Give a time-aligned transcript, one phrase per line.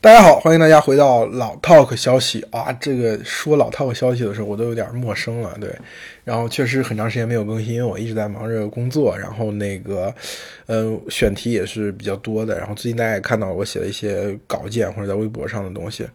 [0.00, 2.72] 大家好，欢迎大家回到老 Talk 消息啊！
[2.74, 5.68] 这个说老 Talk 消息的时候，我都有点陌生了，对。
[6.22, 10.14] 然后确实很长时间没有更新，因为我一直在忙着工作，然后那个，
[10.66, 12.56] 呃，选题也是比较多的。
[12.56, 16.06] 然后最近大家也看到我写了一些稿件或者在微博上的东西。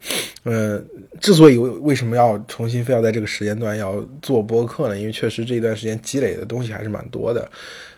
[0.46, 0.82] 嗯，
[1.20, 4.98] 之所以为什么要重新非要在这个时间段要做播客呢？
[4.98, 7.52] 因为确实这一段时间积累的东西还是蛮多的。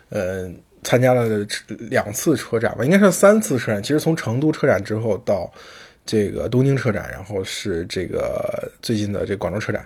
[0.08, 0.56] 嗯。
[0.86, 1.44] 参加了
[1.90, 3.82] 两次车展吧，应该是三次车展。
[3.82, 5.52] 其实从成都车展之后到
[6.06, 9.84] 这个东京车展，然后是这个最近的这广州车展。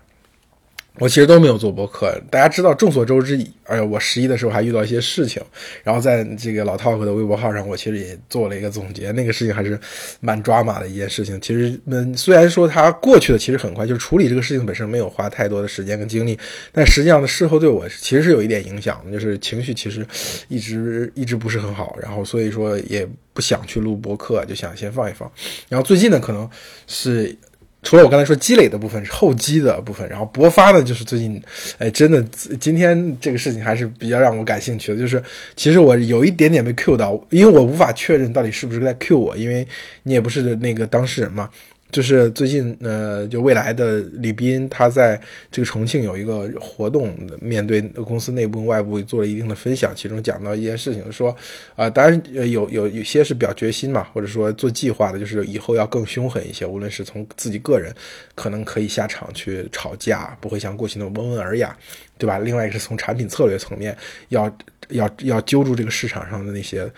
[1.00, 3.36] 我其实都没有做博客，大家知道，众所周知。
[3.64, 5.40] 哎呀，我十一的时候还遇到一些事情，
[5.82, 9.10] 然后在这个老 talk 的微博号上，我其实也做了一个总结。
[9.12, 9.78] 那个事情还是
[10.20, 11.40] 蛮抓马的一件事情。
[11.40, 16.38] 其实，嗯，虽然说它过去的其实很快，就是处理这个事情本身没有花太多的时间跟精力，
[16.72, 20.04] 但实际上的事后对我其实是有一点影响，就是情绪其实
[20.48, 21.96] 一直一直不是很好。
[22.02, 25.30] 然后所以说也不想去录博客，就想先放一放。
[25.68, 26.50] 然后最近呢，可能
[26.86, 27.34] 是。
[27.82, 31.42] 除了我刚才说积累的部分是后积的部分，然后勃发的，就是最近，
[31.78, 32.22] 哎，真的
[32.58, 35.22] 今天这个事情还是比较让我感兴趣的，就是
[35.56, 39.66] 其实我有一点点被 Q 到，因为我无法确认到底是不是在 Q 我，因为
[40.02, 41.48] 你也不是那个当事人嘛。
[41.90, 51.34] 就是最近，呃，就未来的李斌，他在这个重庆有一个活动，面对公司内部外部做了一定的分享，其中讲到一件事情，说，
[51.74, 57.94] 啊，当然有有有些是表决心嘛，或者说做计划的，就是以后要更凶狠一些，无论是从自己个人，
[58.34, 61.76] 可能可以下场去吵架，不会像过去那么温文尔雅，
[62.18, 62.38] 对吧？
[62.38, 63.96] 另外一个是从产品策略层面，
[64.28, 64.56] 要
[64.90, 66.90] 要要揪住这个市场上的那些。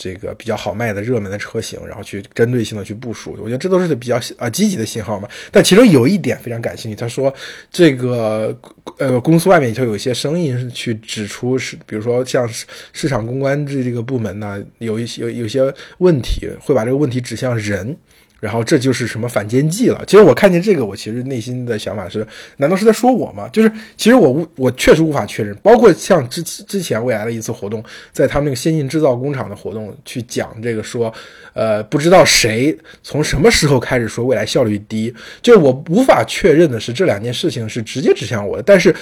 [0.00, 5.28] 这个比较好卖的热门的车型，然后去针对性的去部署，我觉得这都是比较啊积极的信号嘛。
[5.50, 7.34] 但其中有一点非常感兴趣，他说
[7.72, 8.56] 这个
[8.98, 12.48] 呃公司外面就有一些声音去指出是，比如说像
[12.92, 17.96] 市场公关这这个部门呢，有一些有有些问题，会把这个问题指向人。
[18.40, 20.04] 然后这就是什么反间计了？
[20.06, 22.26] 其实我看见这个，我其实内心的想法是：
[22.58, 23.48] 难道是在说我吗？
[23.48, 25.52] 就是其实我，我确实无法确认。
[25.56, 27.82] 包括像之之前未来的一次活动，
[28.12, 31.12] 在他们那个先进制造工厂的活动去讲这个说，
[31.52, 35.12] 呃，不知道谁从什么时候开始说未来效率低，
[35.42, 38.62] 就我无法确认的是这两件事情是直接指向我的。
[38.62, 38.94] 但是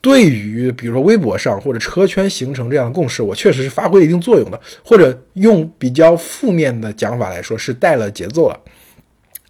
[0.00, 8.56] 对于比如说微博上或者车圈形成这样的共识，我确实是发挥了一定作用的，或者用比较负面的讲法来说，是带了节奏了。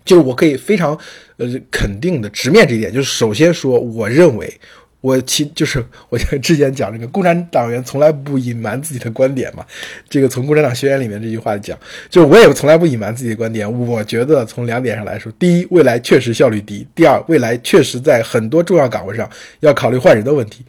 [0.07, 0.99] 就是我可以非常，
[1.37, 2.91] 呃，肯定的直面这一点。
[2.91, 4.51] 就是首先说，我认为
[5.03, 9.65] 我其就是我之前讲这个共产党员从来不隐瞒自己的观点嘛。
[10.09, 11.79] 这个从《共产党宣言》里面这句话讲，
[12.09, 13.71] 就我也从来不隐瞒自己的观点。
[13.71, 19.29] 我觉得从两点上来说，第一，未来确实效率低；第二，未来确实在很多重要岗位上
[19.61, 20.65] 要考虑换人的问题。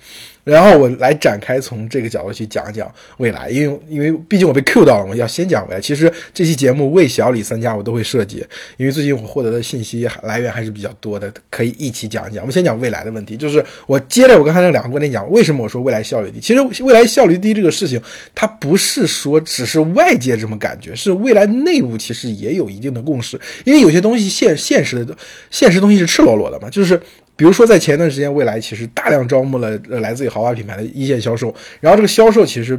[0.51, 5.81] 然后我来展开从这个角度去讲讲未来，因为因为毕竟我被 Q 到了，我要先讲未来。
[5.81, 8.45] 其实这期节目魏小李三家我都会涉及，
[8.77, 12.43] 因为最近我获得的信息来源还是比较多的，可以一起讲一讲。
[12.43, 16.39] 我们先讲未来的问题，就是我接着我刚才那两个观点讲，为什么我说未来效率低？
[16.39, 18.01] 其实未来效率低这个事情，
[18.33, 25.13] 它不是说只是外界这么感觉，是未来内部其实也有一定的共识，因为有些东西现现实的
[25.51, 26.97] 现实东西是赤裸裸的嘛，就是。
[27.37, 32.77] 比如说，在前段时间，蔚来其实大量招募了来自于豪华品牌的一线销售，然后这个销售其实，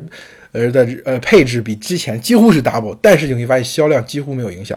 [0.52, 4.76] 呃的呃配置比之前几乎是 double，但是你会发现销量几乎没有影响，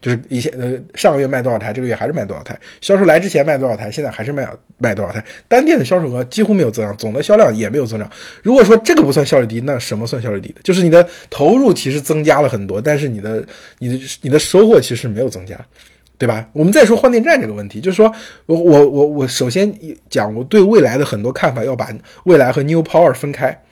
[0.00, 8.10] 就是以前呃上个月卖多少台，这个月还是卖多少台，销售来之前卖多少台，现在还是卖卖多少台，单店的销售额几乎没有增长，总的销量也没有增长。
[8.42, 10.60] 如果说这个不算效率低，那什么算效率低的？
[10.64, 13.44] 就是你的投入其实增加了很多，但是你的
[13.78, 15.54] 你的你的收获其实没有增加。
[16.18, 16.48] 对吧？
[16.52, 18.12] 我们再说换电站这个问题，就是说
[18.46, 19.72] 我我我我首先
[20.10, 21.88] 讲我对未来的很多看法，要把
[22.24, 23.62] 未来和 New Power 分开。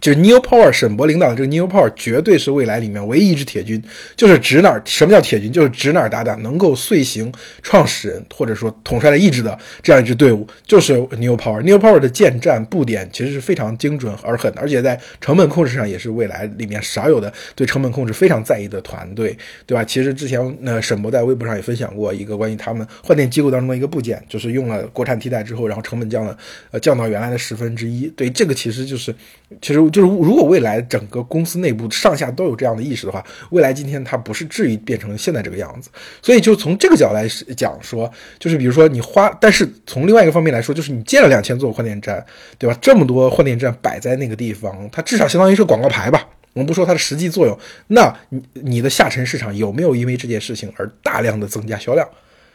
[0.00, 3.82] 就是 New Power 沈博领导的这个 New Power 绝对是未来里面唯一一支铁军，
[4.14, 11.62] 就是指哪儿什么叫铁军，就是指哪儿打哪，能够遂行创始人或者说统帅的意志的这样一支队伍，就是 New Power。
[11.62, 19.82] New Power 的建站布点其实是非常精准而狠的，而且在成本控制上也是未来里面少有的对成本控制非常在意的团队，对吧？
[19.82, 26.36] 其实之前呃沈博在微博上也分享过一个关于他们换电机构当中的一个部件，就是用了国产替代之后，然后成本降了
[26.70, 28.06] 呃降到原来的十分之一。
[28.08, 29.14] 对这个其实就是
[29.62, 29.85] 其实。
[29.90, 35.90] 就是如果未来整个公司内部上下都有这样的意识的话，未来今天它不是至于变成现在这个样子。
[36.22, 42.24] 所以就从这个角度来讲说，就是比如说你花，但是从另外一个方面来说，就是你建了两千座换电站，
[42.58, 42.76] 对吧？
[42.80, 46.28] 这么多换电站摆在那个地方，它至少相当于是广告牌吧。
[46.52, 52.08] 我们不说它的实际作用，那你你的下沉市场有没有因为这件事情而大量的增加销量？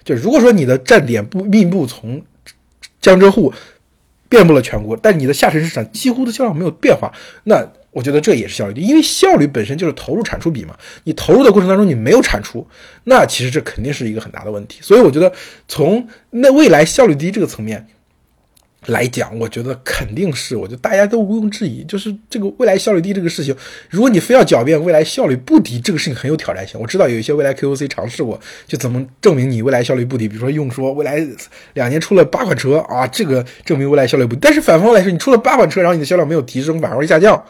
[0.03, 2.21] 就如果说你的站点不密布从
[3.01, 3.53] 江浙沪。
[4.31, 7.11] 遍布了全国，但你的下沉市场几乎的销量没有变化，
[7.43, 10.75] 那我觉得这也是效率低，因为效率本身就是投入产出比嘛。
[11.03, 12.65] 你投入的过程当中你没有产出，
[13.03, 14.79] 那其实这肯定是一个很大的问题。
[14.81, 15.31] 所以我觉得
[15.67, 17.85] 从那未来效率低这个层面。
[18.87, 23.55] 来讲，我觉得肯定是，我觉得大家都毋庸置疑，就是这个未来效率低这个事情，
[23.89, 26.79] 如果你非要狡辩未来效率不低，这个事情很有挑战性。
[26.81, 31.23] 我知道有一些未来 QOC 尝试过，就怎么证明你未来效率不低，比如说用说未来
[31.73, 34.39] 两年出了八款车啊，这个证明未来效率不低。
[34.41, 37.43] 但是反方来说，你出了八款车，然后你的销量没有提升，反而会下降。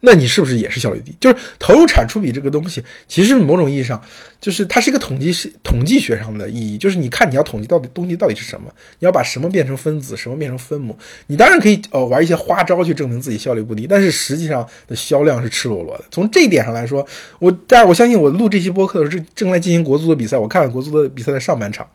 [0.00, 1.14] 那你是不是也是效率低？
[1.20, 4.00] 就是投入产出比这个东西，其实某种意义上，
[4.40, 6.78] 就是它是一个统计是统计学上的意义。
[6.78, 10.96] 就是你看你要统计到底东西到底是什么，你要把什么变成分子，什么变成分母。
[11.26, 16.04] 你当然可以呃玩一些花招去证明自己效率不低，但是实际上的销量是赤裸裸的。
[16.10, 17.06] 从这一点上来说，
[17.38, 21.88] 我但是我相信我录这期播客的时候正正在进行国足的比赛，我看了国足的比赛的上半场，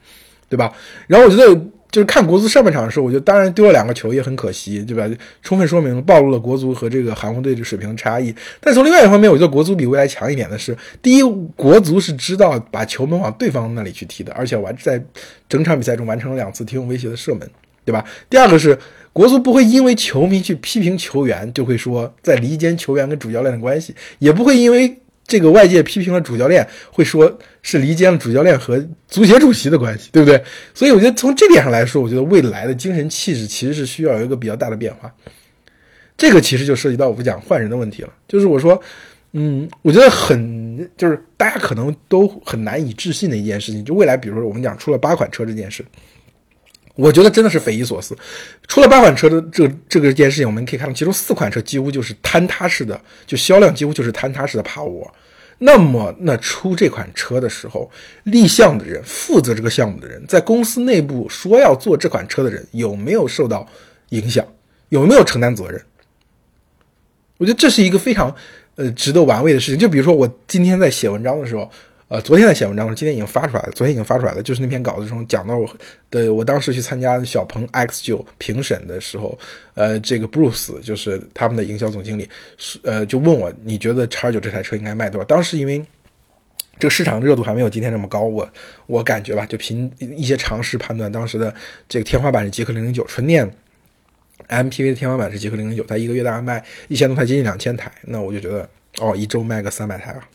[0.50, 0.74] 对吧？
[1.08, 1.62] 然后我觉得。
[1.92, 5.08] 就是看国足上半场的时候，我觉得当然丢了两个球也很可惜，对吧？
[5.44, 8.34] 充分说明暴露了国足和这个韩国队的水平差异。
[8.62, 11.22] 但从另外一方面，我觉得国足比未来强一点的是，第一，
[11.56, 15.04] 国足是知道把球门往对方那里去踢的，而且完在
[15.50, 17.50] 整场比赛中完成了两次提供威胁的射门，
[17.84, 18.06] 对吧？
[18.30, 18.78] 第二个是
[19.12, 24.98] 国足不会因为球迷去批评球员就会说在离间球员跟主教练的关系，也不会因为。
[25.32, 30.44] 这个外界批评了主教练，会说是离间了主教练和足协主席的关系，对不对？
[30.74, 35.10] 所以我觉得从这点上来说，我觉得未来的精神气质其实是需要有一个比较大的变化。
[36.18, 38.10] 这个其实就涉及到我们讲换人的问题了。
[38.28, 38.78] 就是我说，
[39.32, 45.82] 嗯，我觉得很就是大家可能都很难以置信的一件事情，就未来，比如说我们讲出了八款车这件事。
[46.96, 48.16] 我觉得真的是匪夷所思。
[48.68, 55.12] 出了八款车的这这个件事情，我们可以看到，其中四款车几乎就是坍塌式的，就销量几乎就是坍塌式的爬窝。
[55.60, 57.90] 那么，那出这款车的时候，
[58.24, 63.68] 立项的人、负责这个项目的人，在公司内部说要做这款车的人，有没有受到
[64.10, 64.46] 影响？
[64.90, 65.82] 有没有承担责任？
[67.38, 68.36] 我觉得这是一个非常
[68.76, 69.80] 呃值得玩味的事情。
[69.80, 71.72] 就比如说，我今天在写文章的时候。
[72.12, 73.72] 呃，昨天在写文章，我今天已经发出来了。
[73.72, 75.78] 昨天已经发出来了，就是那篇稿子中讲到我
[76.10, 79.40] 的，我当时去参加小鹏 X 九评审的时候，
[79.76, 85.26] 呃，这个 Bruce 就是他们的营销总经理，是呃，就问我你觉得叉九这台车应该卖多少？
[85.26, 85.82] 当时因为
[86.78, 88.46] 这个市场热度还没有今天这么高，我
[88.88, 91.56] 我感觉吧，就凭一些常识判断，当时的
[91.88, 93.50] 这个天花板是极氪零零九纯电
[94.50, 98.68] MPV 的天花板是极氪零零九，它一个月大概卖一千多台，接近两千台，那我就觉得
[99.00, 100.28] 哦，一周卖个三百台吧。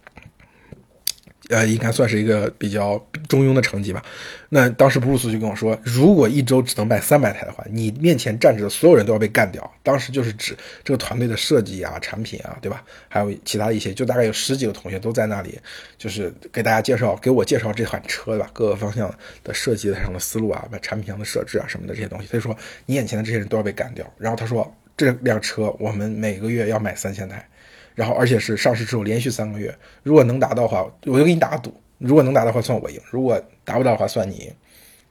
[1.49, 2.99] 呃，应该算是一个比较
[3.29, 4.05] 中庸的成绩吧。
[4.49, 9.73] 那当时布鲁斯就跟我说，如果一周只能卖三百台的话，你面前站着的所有人都要被干掉。
[9.83, 12.83] 当时就是指这个团队的设计啊、产品啊，对吧？
[13.09, 15.59] 还有其他一些，就大概有十几个同学都在那里，
[15.97, 18.51] 就是给大家介绍，给我介绍这款车，对吧？
[18.53, 19.13] 各个方向
[19.45, 22.29] 的设计上的思路啊，把产品上的设置啊什么的这些东西。
[22.31, 22.57] 他说，
[22.87, 24.05] 你眼前的这些人都要被干掉。
[24.19, 27.49] 然后他说，这辆车我们每个月要买三千台。
[27.97, 34.53] 然后，而且是上市之后连续三个月，如果能达到的话，我就给你打个赌；如果能达到的话，算我赢；如果达不到的话，算你赢，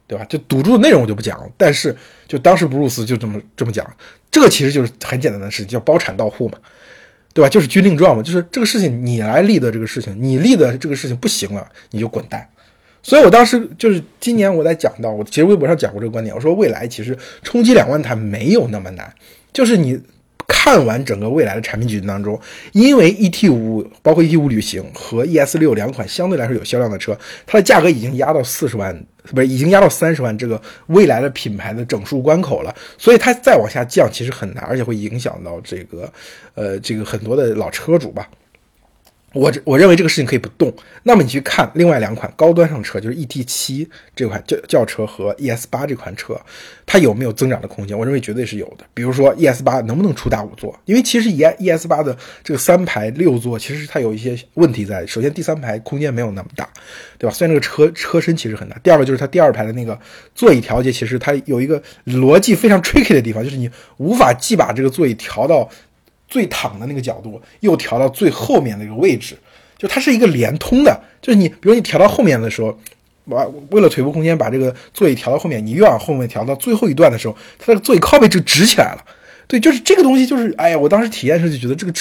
[0.05, 0.23] 对吧？
[0.25, 1.49] 就赌注的内容我就不讲了。
[1.57, 1.95] 但是，
[2.27, 3.83] 就当时布鲁斯就这么这么讲，
[4.29, 6.59] 这个其实就是很简单的事情，叫包产到户嘛，
[7.33, 7.49] 对吧？
[7.49, 12.47] 就是军令状嘛，就是这个事情你来立的这个事情，你立的这个事情不行了，你就滚蛋。
[13.01, 19.11] 所以我当时就是今年我在讲到，我其实微博上讲过这个观点，我说未来其实冲击两万台没有那么难，
[19.51, 19.99] 就是你。
[20.47, 22.39] 看完整个未来的产品矩阵当中，
[22.71, 36.11] 因为 ET 五包括 ET 五旅行和 ES 六两款相对来说有销量的车，它的价格已经压到四十万，不是已经压到三十万这个未来的品牌的整数关口了，所以它再往下降其实很难，而且会影响到这个，
[36.53, 38.27] 呃，这个很多的老车主吧。
[39.35, 40.73] 我我认为这个事情可以不动。
[41.03, 46.39] 那么你去看另外两款高端上车，就是 ET 七这款轿轿车和 ES 八这款车，
[46.85, 47.97] 它有没有增长的空间？
[47.97, 48.85] 我认为绝对是有的。
[48.93, 50.73] 比如说 ES 八能不能出大五座？
[50.85, 55.05] 因为其实 E ES 八的这个三排六座，其实它有一些问题在。
[55.05, 56.69] 首先，第三排空间没有那么大，
[57.17, 57.33] 对吧？
[57.35, 58.77] 虽然这个车车身其实很大。
[58.81, 59.99] 第二个就是它第二排的那个
[60.33, 65.69] 座椅调节，其实它有一个逻辑非常 tricky 的地方，就是你无法既把这个座椅调到。
[66.35, 69.37] 最躺的那个角度又调到最后面那个位置，
[69.77, 71.01] 就它是一个连通的。
[71.21, 72.77] 就是你，比如你调到后面的时候，
[73.29, 79.05] 把为了腿部空间把这个座椅调到后面，你越往后面调到最后一段的时候，它的座椅靠背就直起来了。
[79.47, 81.93] 对，就是这个东西，就是哎呀，我当时体验的时候就觉得这个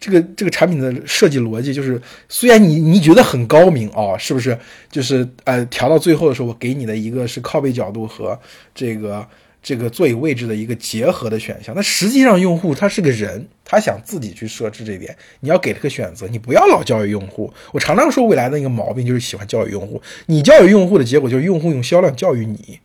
[0.00, 4.58] 这个这个产品的设计逻辑，就是虽然你你觉得很高明哦，是不是？
[4.90, 8.40] 就是呃，调到最后的时候，我给你的一个是靠背角度和
[8.74, 9.28] 这个。
[9.62, 17.52] 这个座椅位置的一个结合的选项，那实际上用户他是个人，他想自己去设置这点，你要给他个选择，你不要老教育用户。
[17.72, 22.80] 我常常说未来的一个毛病就是喜欢教育用户，你教育用户的结果就是用户用销量教育你，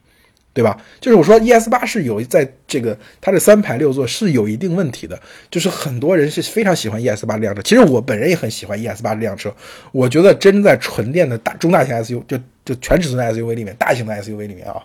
[0.53, 0.79] 对吧？
[1.01, 5.19] 就是我说 ES 八是有在这个它的三排六座是有一定问题的，
[5.49, 9.53] 就是很多人是非常喜欢 ES 八这辆车，其实我本人也很喜欢 ES 八这辆车。
[9.91, 14.81] 我觉得真在纯电的大中大型 SUV 就就全尺寸的 SUV 里面，大型的 SUV 里面啊，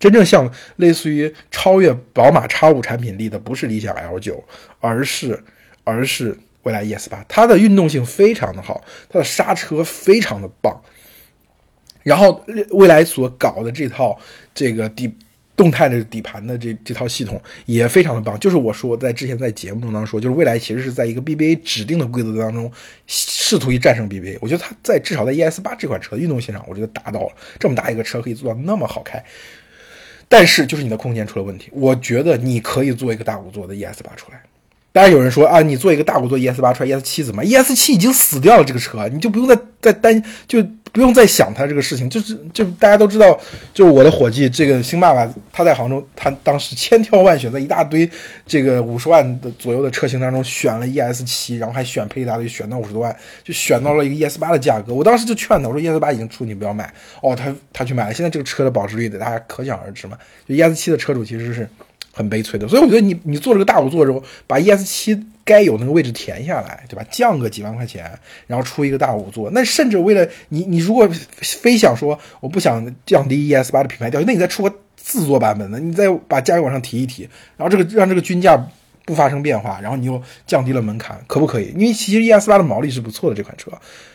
[0.00, 4.42] 真正像类似于超越宝马 X 五产品力的不是理想 L 九，
[4.80, 5.44] 而是
[5.84, 10.82] 而是蔚来 ES 八，它的运动性非常的好，它的刹车非常的棒。
[12.02, 14.18] 然后未来所搞的这套
[14.54, 15.14] 这个底
[15.54, 22.72] 动态的底盘的这这套系统也非常的棒，就是我说在之前在节目中当中说，就是未来其实是在一个 BBA 指定的规则当中
[23.06, 24.38] 试图于战胜 BBA。
[24.40, 29.22] 我觉得它在至少在 ES 八这款车运动性上，我觉得达到了这么大一个车可以做到那么好开，
[30.30, 31.70] 但是就是你的空间出了问题。
[31.74, 34.40] 我觉得你可以做一个大五座的 ES 八出来。
[34.92, 40.64] 当然有人说啊，你做一个大五座 ES 八出来，ES 七怎么？ES 七已经死掉了，这个车你就不用再再担就。
[40.92, 43.38] 不用再想它这个事情，就是就大家都知道，
[43.72, 48.10] 就我的伙计这个星爸爸，他在杭州，他当时千挑万选，在一大堆
[48.44, 54.92] 这个五十万的左右的车型当中选了 ES 七，然后还选配一大堆，选到五十多万，就选到了一个 ES 八的价格。
[54.92, 56.92] 我当时就劝他，我说 ES 八已经出，你不要买。
[57.22, 60.18] 哦，他他去买了，现在这个车的保值率大家可想而知嘛。
[60.48, 61.68] 就 ES 七的车主其实是。
[62.12, 67.04] 很悲催的，所以我觉得你你做这个大五座之后，把 ES 七该有那个位置填下来，对吧？
[67.10, 68.10] 降个几万块钱，
[68.46, 71.08] 然后出一个大五座，那甚至为了你，你如果
[71.40, 78.56] 非想说我不想降低 ES 八的品牌调性，那你再出个四座版本的，你再把价格往上提一提，然后这个让这个均价
[79.10, 81.72] 不发生变化，然后你又降低了门槛，可不可以？
[81.74, 83.72] 因为其实 ES 八的毛利是不错的，这款车。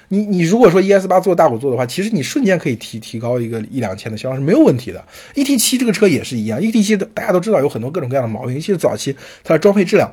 [0.08, 5.04] 你你如果说 ES 八做大五座的话，其实你瞬间可以提提高一个一两千的销量是没有问题的。
[5.34, 10.10] ET 七这个车也是一样，ET 七大家都知道有很多各种各样的毛病，尤其是早期它的装配质量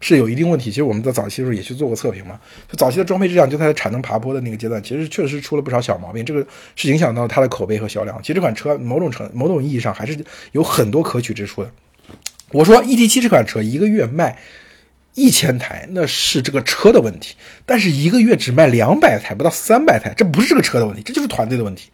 [0.00, 0.68] 是有一定问题。
[0.68, 2.38] 其实我们在早期的时候也去做过测评嘛，
[2.68, 8.20] 就早期的装配质量就它的产能爬坡的那个阶段，其实确实出了不少小毛病，这个是影响到它的口碑和销量。
[8.20, 10.18] 其实这款车某种程某种意义上还是
[10.52, 11.70] 有很多可取之处的。
[12.52, 14.38] 我说 ET 七这款车一个月卖。
[15.18, 17.34] 一千台那是这个车的问题，
[17.64, 21.88] 但是一个月只卖两百台，不到三百台，这不是这个车的问题，这就是团队的问题，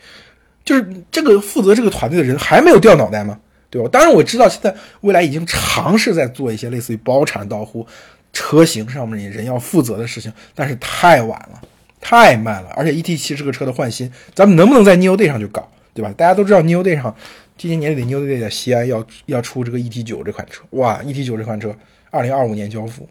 [0.65, 3.39] 就是这个负责这个团队的人还没有掉脑袋吗？
[3.71, 3.89] 对吧？
[3.93, 7.87] 当然我知道现在未来已经尝试在做一些类似于包产到户
[8.33, 11.63] 车型上面人要负责的事情，但是太晚了，
[12.01, 16.13] 太慢了，而且 E T 七这个车的换新，咱们能不能在 New Day 上就搞，对吧？
[16.17, 17.15] 大家都知道 New Day 上
[17.63, 21.73] 今年年底 New Day 在西安要要出这个 E T 九这款车，哇，E T 九这款车。
[22.11, 23.09] 二零二五年交付，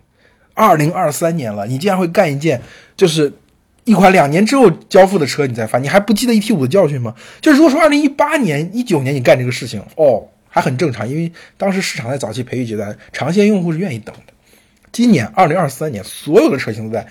[0.53, 2.61] 二零二三年了，你竟然会干一件
[2.97, 3.31] 就是
[3.85, 7.15] 一款两年之后交付的车，你再发，你还不记得 ET 五的教训吗？
[7.39, 14.33] 就是如果说二零一八年、一九年你干这个事情，哦，还很正常，因为当时市场在早期培育阶段，长线用户是愿意等的。
[14.91, 17.07] 今年二零二三年，所有的车型都在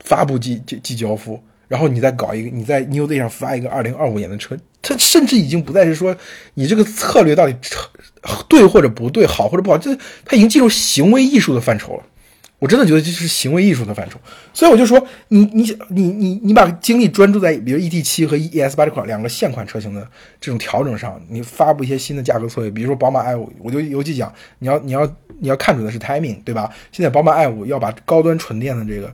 [0.00, 6.16] 发布即即即交付，然后你再搞一个，你在 New Day 上发一个二零二五年的车，它甚至已经不再是说
[6.54, 7.54] 你这个策略到底。
[8.50, 9.96] 对或者不对，好或者不好，这
[10.26, 12.02] 它已经进入行为艺术的范畴了。
[12.58, 14.20] 我真的觉得这是行为艺术的范畴。
[14.52, 20.06] 所以我就说，你你你你你把精力专注在比如 ET 七和 ES 八这款两个现款车型的
[20.38, 25.06] 这种调整上，你发布一些新的价格策略，比如说宝马 i 五，我就尤其讲，你要你要
[25.38, 26.70] 你要看准的是 timing，对吧？
[26.92, 29.10] 现在宝马 i 五要把高端纯电的这个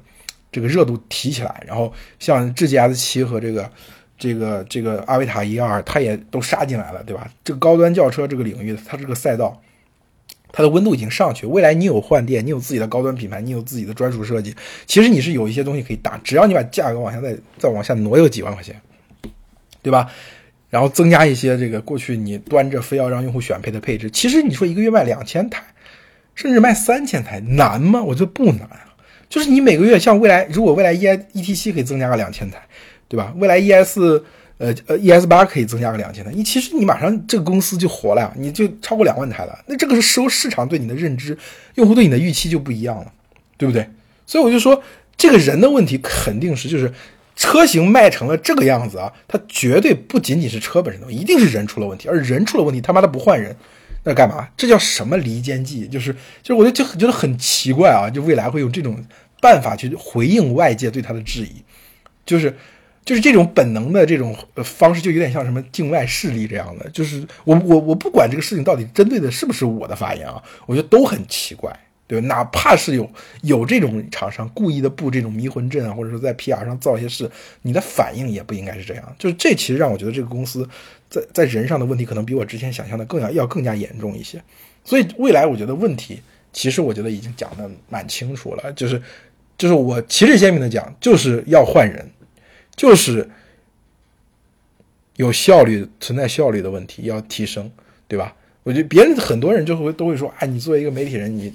[0.51, 3.71] 这个热度提起来，然后像智界 S 七和这个。
[4.19, 7.31] 这个这个阿维塔一二，它也都杀进来了，对吧？
[7.45, 9.61] 这个高端轿车这个领域，它这个赛道，
[10.53, 11.47] 它的温度已经上去。
[11.47, 14.55] 未来你有换电，你有自己的高端品牌，你有自己的专属设计，
[14.87, 18.81] 其实你是有一些东西可以打，只要你把价格往下再再往下挪有几万块钱，
[19.83, 20.11] 对吧？
[20.71, 25.63] 然后增加一些这个过去你端着非要让用户选配的配置，其实你说一个月卖两千台，
[26.35, 28.03] 甚至卖三千台，难吗？
[28.03, 28.69] 我觉得不难，
[29.29, 32.63] 就是你每个月像未来，如果未来 E I E T 七可以增加个两千台。
[33.09, 33.33] 对吧？
[33.37, 33.99] 未来 ES，
[34.59, 39.57] 呃呃，ES 八可以增加个两千台，你其实你马上这个公司就活了，你就超过两万台了。
[39.67, 41.37] 那这个时候市场对你的认知，
[41.75, 43.13] 用户对你的预期就不一样了，
[43.57, 43.89] 对不对？
[44.27, 44.83] 所以我就说，
[45.17, 46.93] 这个人的问题肯定是就是
[47.37, 52.09] 车型卖成了这个样子啊，它绝对不仅仅是车本身的，一定是人出了问题。
[52.09, 53.55] 而人出了问题，他妈的不换人，
[54.05, 54.49] 那干嘛？
[54.57, 55.87] 这叫什么离间计？
[55.87, 59.05] 就是就是，我就就觉得很奇怪啊，就未来会用这种
[59.41, 61.63] 办法去回应外界对他的质疑，
[62.25, 62.57] 就是。
[63.07, 66.91] 就是这种本能的这种方式，就有点像什么境外势力这样的。
[66.91, 71.73] 就是我我我不管这个事情到底针对的是不是我的发言啊，我觉得都很奇怪，
[72.09, 72.27] 对吧？
[72.27, 73.09] 哪怕是有
[73.43, 77.31] 有这种厂商故意的布这种迷魂阵啊，或者说在 PR 上造一些事，
[77.63, 79.17] 你的反应也不应该是这样。
[79.17, 80.69] 就是这其实让我觉得这个公司
[81.09, 84.43] 在在人上的问题，可能比我之前想象的更要要更加严重一些。
[84.85, 86.21] 所以未来我觉得问题，
[86.53, 88.73] 其实我觉得已经讲的蛮清楚了。
[88.73, 89.01] 就是
[89.57, 92.05] 就是我旗帜鲜明的讲，就是要换人。
[92.77, 93.29] 就是
[95.17, 97.71] 有效率存在效率的问题要提升，
[98.07, 98.35] 对吧？
[98.63, 101.53] 我觉得别人很多人就会都会说，哎，你作为一个媒体人，你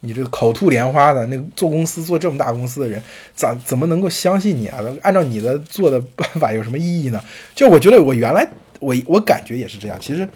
[0.00, 3.02] 你这个口吐莲花的那个做公司做这么大公司的人，
[3.34, 4.78] 咋怎么能够相信你啊？
[5.02, 7.22] 按照你的做的办法有什么意义呢？
[7.54, 8.46] 就我觉得我原来
[8.80, 10.28] 我我感觉也是这样，其实。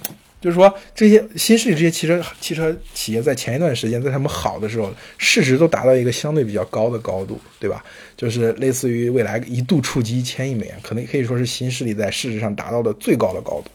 [0.47, 7.85] 就是说，这些新势力这些汽车汽车企业在前一段时间，在他们好的时候，市值都达到一个相对比较高的高度，对吧？
[8.17, 13.71] 就是类似于未来一度触及一千亿美元，可能可以说是新势力在市值上达到的最高的高度，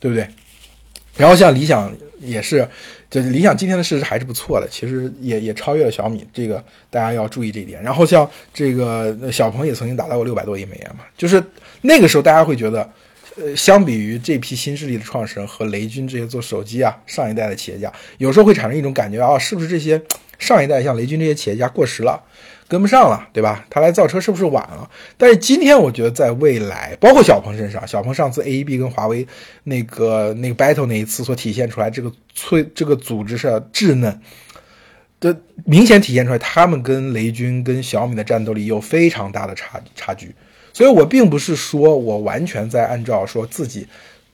[0.00, 0.26] 对不对？
[1.14, 2.66] 然后像理想也是，
[3.10, 7.82] 就是理想今天的市值还是不错的，其实也也超越了小米，这个大家要注意这一点。
[7.82, 11.44] 然后像这个小鹏也曾经达到过六百多亿美元嘛，就是
[11.82, 12.90] 那个时候大家会觉得。
[13.36, 20.00] 呃，相比于这批新势力的创始人和雷军这些做手机啊上一代的企业家，有时候会产生一种感觉啊，是不是这些
[20.38, 22.22] 上一代像雷军这些企业家过时了，
[22.68, 23.66] 跟不上了，对吧？
[23.68, 24.88] 他来造车是不是晚了？
[25.16, 29.26] 但是今天我觉得，在未来，包括小鹏身上，小鹏上次 AEB 跟华为
[29.64, 34.20] 那个那个 battle 那一次所体现出来这个催这个组织是稚嫩
[35.18, 40.32] 的，明显体现出来，他们跟雷军跟小米的战斗力有非常大的差差距。
[40.74, 43.86] 所以我并不是说我完全在按照说自己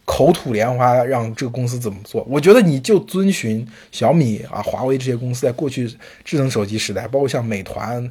[0.07, 5.95] 口吐莲花让这个公司怎么做，我觉得你就遵循小米啊、华为这些公司在过去
[6.25, 8.11] 智能手机时代，包括像美团，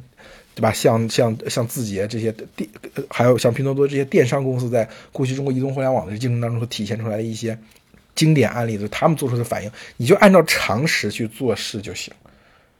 [0.54, 0.72] 对吧？
[0.72, 2.66] 像像像字节这些电，
[3.10, 7.58] 还有像拼多多这些电商公司在过去中国移动互联网的竞争当中所体现出来的一些
[8.14, 12.14] 经典案例，就他们做出的反应，你就按照常识去做事就行，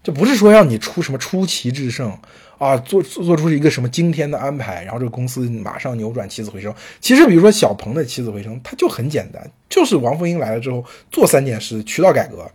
[0.02, 2.16] 就不是说让你出什么出奇制胜。
[2.61, 6.73] 啊，做做出一个什么惊天的安排，然后这个公司马上扭转起死回生。
[7.00, 12.47] 其实，比如说小鹏的起死回生，它就很简单，就是王凤英来了之后做三件事：渠道改革、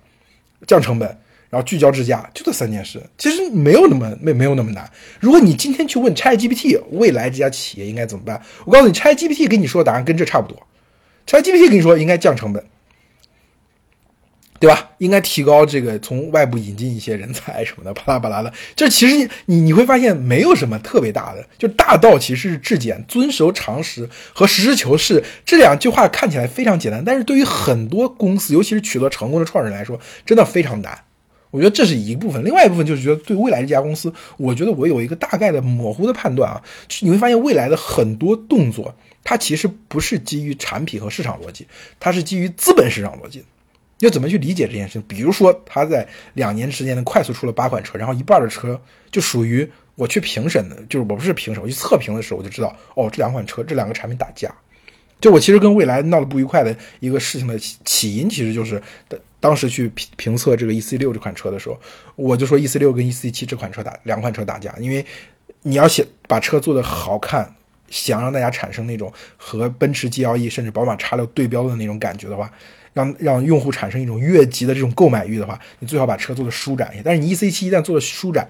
[0.68, 1.10] 降成本，
[1.50, 3.02] 然后聚焦智驾，就这三件事。
[3.18, 4.88] 其实没有那么没没有那么难。
[5.20, 8.40] 如果你今天去问 ChatGPT，未来这家企业应该怎么办？
[8.66, 10.62] 我告诉你，ChatGPT 给你说的答案跟这差不多。
[11.26, 12.64] ChatGPT 跟你说应该降成本。
[14.60, 14.92] 对吧？
[15.00, 18.52] 应该提高这个从外部引进一些人才什么的，巴拉巴拉的。
[18.76, 30.98] 这其实你你会发现没有什么特别大的，就大道其实是质简、遵守常识和实事求是这两句话看起来非常简单，但是对于很多公司，尤其是取得成功的创始人来说，真的非常难。
[31.52, 36.62] 我觉得这是一部分，另外一部分就是觉得对未来这家公司，我觉得我有一个大概的模糊的判断啊。
[37.02, 41.68] 你会发现未来的很多动作，它其实不是基于产品和市场逻辑，
[42.00, 43.44] 它是基于资本市场逻辑。
[44.00, 45.04] 要怎么去理解这件事情？
[45.08, 48.80] 比如说，他在两年时间内快速出了八款车，然后一半的车
[49.10, 54.54] 就属于我去评审的，就是我不是评审，我去测评的时候我就知道，哦，这两款车，这两个产品打架。
[55.22, 58.82] 就我其实跟蔚来闹得不愉快的一个事情的起因，其实就是
[59.40, 61.80] 当时去评评测这个 E C 六这款车的时候，
[62.18, 65.04] 我就说 E C 六跟 E C 七这款车打两款车打架，因为
[65.62, 67.56] 你要写把车做的好看，
[67.90, 72.52] 想让大家产生那种和奔驰 G L E 甚至宝马叉六对标的那种感觉的话。
[72.96, 77.02] 让让用户产生一种越级的这种购买欲的话，你最好把车做的舒展一些。
[77.04, 78.50] 但是你 E C 七一旦做的舒展，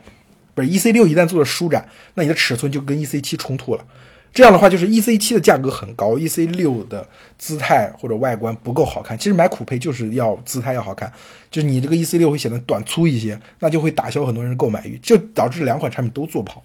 [0.53, 3.83] 不是 E C 六一旦做的舒展，那你的尺寸就跟 E C 七冲突了。
[4.31, 7.07] 这样的话，就是 E C 七的价格很高，E C 六的
[7.39, 9.17] 姿态或者外观不够好看。
[9.17, 11.11] 其实买酷配就是要姿态要好看，
[11.49, 16.63] 就是你这个 E C 六会显得短粗一些，那就会打消很多人购买欲，就导致两款产品都做不好。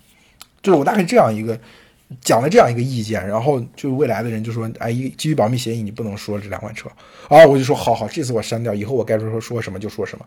[0.63, 1.59] 就是我大概这样一个。
[2.21, 6.91] 讲了这样一个意见，然后就未来的人就说：“哎，基于保密协议，你不能说这两款车。”
[7.29, 10.25] 啊，我就说：“好好，这次我删掉，以后我该说说什么就说什么，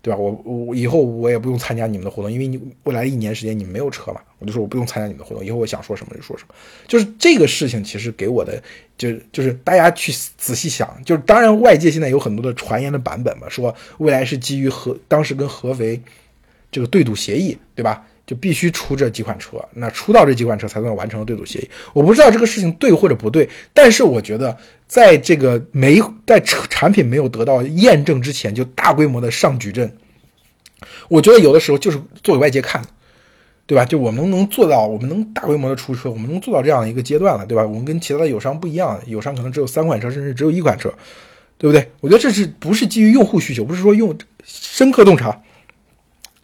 [0.00, 0.16] 对吧？
[0.18, 6.54] 我我以后我也不用参加你们的活动，因为你未来一年时间你们没有车嘛，我就说我不用参加你们的活动，以后我想说什么就说什么。
[6.86, 8.62] 就是这个事情，其实给我的
[8.96, 16.00] 就就是大家去仔细想，就是当然外界现在有很多的传言的版本嘛，说未来是基于合当时跟合肥
[16.70, 21.70] 这个对赌协议，对吧？”就必须出这几款车，那出到这几款车才算完成了对赌协议。
[21.92, 24.56] 我不知道这个事情对或者不对，但是我觉得
[24.88, 29.90] 在这个没在产品没有得到验证之前就大规模的上矩阵，
[31.08, 32.82] 我觉得有的时候就是做给外界看，
[33.64, 33.84] 对吧？
[33.84, 37.64] 就我们能做到，我们能大规模的出车，我们能做到这样一个阶段了，对吧？
[37.64, 40.92] 我们跟其他的友商不一样，友商可能只有三款车，甚至只有一款车，
[41.58, 41.88] 对不对？
[42.00, 45.40] 我觉得这是不是基于用户需求，不是说用深刻洞察。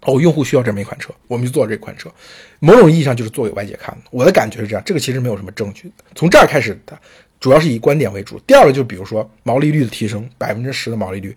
[0.05, 2.11] 哦，用户需要这么一款车，我们就做这款车。
[2.59, 4.01] 某种意义上就是做给外界看的。
[4.11, 5.91] 我的感觉是这样，这个其实没有什么证据。
[6.15, 6.99] 从这儿开始的，
[7.38, 8.38] 主要是以观点为主。
[8.41, 11.37] 第二个就比如说毛利率的提升，百分之十的毛利率，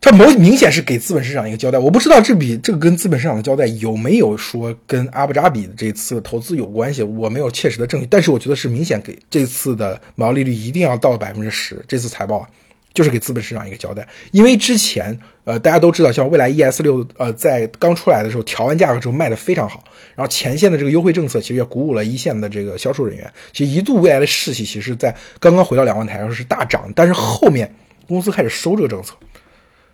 [0.00, 1.78] 它某明显是给资本市场一个交代。
[1.78, 8.06] 我不知道这笔这个跟资本市场的交代有没有说跟阿布扎比的这次投资有关系，我没有切实的证据。
[8.08, 11.84] 但是我觉得是明显给这次的毛利率一定要到百分之十。
[11.88, 12.48] 这次财报啊。
[12.92, 19.84] 就是给资本市场一个交代，因为之前，呃，大家都知道，像蔚来 ES 六，呃，在刚出来的时候调完价格之后卖的非常好，
[20.16, 27.72] 然后前线的这个优惠政策其实也鼓舞了一线的这个销售人员，其实一度未来的士气其实，在刚刚回到两万台时候是大涨，但是后面
[28.08, 29.14] 公司开始收这个政策，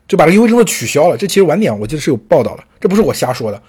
[0.09, 1.17] 就把这个优惠政策取消了。
[1.19, 3.63] 这其实晚点我记得是有报道的，这不是我瞎说的。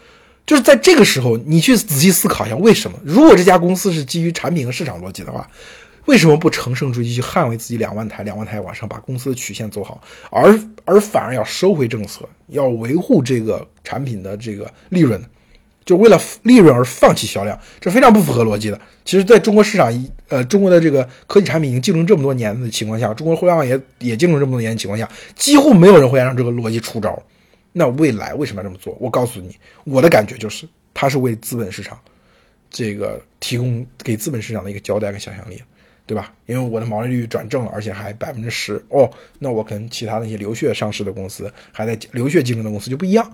[0.45, 2.97] 就是在这个时候，你去仔细思考一下，为什么？
[3.03, 5.45] 如果这家公司是基于产品和市场逻辑的话，
[6.07, 15.21] 为什么不乘胜追击去捍卫自己两万台、两万台往上，把公司的曲线走好，而而反而要收回政策，要维护这个产品的这个利润？
[15.85, 18.77] 就为了利润而放弃销量，这非常不符合逻辑的。
[19.05, 27.17] 其实，在中国市场，一呃，中国的这个科技产品已经竞争这么多年的情况下，中国互联网也也竞争这么多年的情况下，几乎没有人会按照这个逻辑出招。
[27.71, 28.97] 那未来为什么要这么做？
[28.99, 31.97] 我告诉你，我的感觉就是，它是为资本市场
[32.69, 35.61] 这个提供给资本市场的一个交代跟想象力，
[36.07, 36.33] 对吧？
[36.45, 39.07] 因为我的毛利率转正了，而且还百分之十哦，
[39.39, 43.29] 那我跟其他那些流血上市的公司，还在流血竞争的公司就不一样。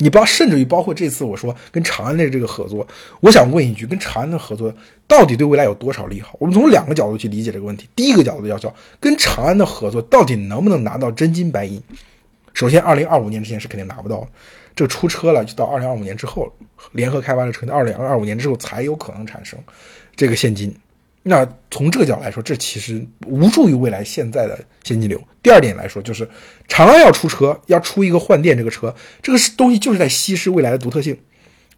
[0.00, 2.86] 你包甚至于包括这次我说跟长安的这个合作，
[3.18, 4.72] 我想问一句：跟长安的合作
[5.08, 6.36] 到底对未来有多少利好？
[6.38, 7.88] 我们从两个角度去理解这个问题。
[7.96, 11.82] 第一个角度要叫跟长安的合作到底能不能拿到真金白银？
[12.54, 14.24] 首先，二零二五年之前是肯定拿不到，
[14.76, 16.52] 这出车了就到二零二五年之后，
[16.92, 19.58] 联合开发的车，二零二五年之后才有可能产生
[20.14, 20.72] 这个现金。
[21.28, 25.22] 那从这个角度来说，这其实无助于未来现在的现金流。
[25.42, 26.26] 第二点来说，就是
[26.66, 31.18] 长安要出车，要出一个换电这个车，这个东西就是在稀释未来的独特性。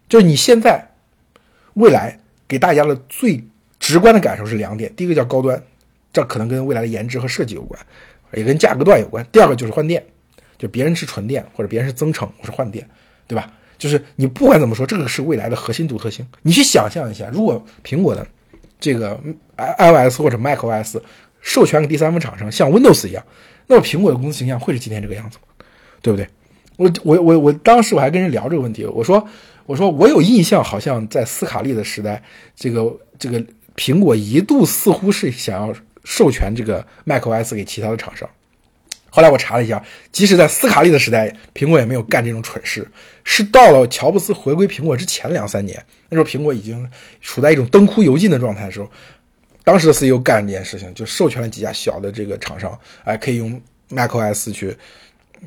[0.07, 0.93] 就是你现在
[1.73, 3.43] 未来给大家的最
[3.77, 5.61] 直观的感受是两点：第一个叫高端，
[6.13, 7.77] 这可能跟未来的颜值和设计有关，
[8.33, 10.01] 也跟价格段有关；第二个就是换电，
[10.57, 12.87] 就别人是纯电或者别人是增程，我是换电，
[13.27, 13.51] 对吧？
[13.77, 16.25] 就是你不管怎么说，这个是未来的核心独特性。
[16.43, 18.25] 你去想象一下，如果苹果的。
[18.81, 19.17] 这个
[19.55, 20.99] iOS 或者 macOS
[21.39, 23.23] 授权给第三方厂商，像 Windows 一样，
[23.67, 25.65] 那么苹果的公司形象会是今天这个样子吗？
[26.01, 26.27] 对不对？
[26.77, 29.25] 我我我我当时我还跟人聊这个问题，我说
[29.65, 32.21] 我说我有印象，好像在斯卡利的时代，
[32.55, 33.41] 这个这个
[33.75, 38.27] 苹果一度似乎是想要授权这个 macOS 给其他的厂商。
[39.13, 42.87] 后来我查了一下，即使在斯卡利的时代，苹果也没有干这种蠢事。
[43.25, 48.89] 是到了乔布斯回归苹果之前两三年，那时候苹果已经处在一种灯枯油尽的状态的时候，
[49.65, 54.75] 当时的 CEO 干了这件事情，就授权了几家小的这个厂商，哎，可以用 macOS 去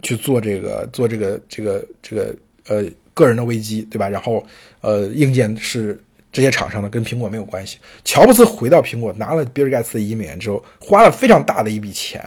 [0.03, 2.37] 去做这个做这个这个这个
[2.69, 4.09] 呃个人的危机，对吧？
[4.09, 4.47] 然后
[4.83, 5.99] 呃硬件是
[6.31, 7.79] 这些厂商的，跟苹果没有关系。
[8.05, 12.23] 乔布斯回到苹果，拿了比尔盖茨的一亿美元之后，花了非常大的一笔钱。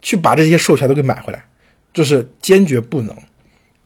[0.00, 1.44] 去把这些授权都给买回来，
[1.92, 3.16] 就是坚决不能，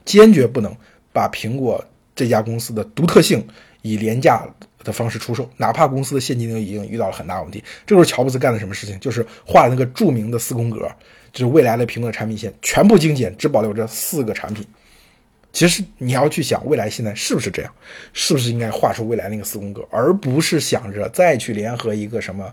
[0.05, 0.77] 坚决不能
[1.13, 3.47] 把苹果这家公司的独特性
[3.83, 4.47] 以廉价
[4.85, 7.63] 的方式出售，哪怕公司的现金流已经遇到了很大问题。
[7.87, 8.99] 这时候乔布斯干的什么事情？
[9.01, 10.91] 就是画了那个著名的四宫格，
[11.33, 14.67] 就是未来的苹果产品线全部精简，只保留这四个产品。
[15.53, 17.73] 其实你要去想，未来现在是不是这样？
[18.13, 22.53] 是不是应该画出未来那个四宫格，而不是想着再去联合一个什么？